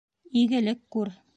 [0.43, 1.15] Игелек күр.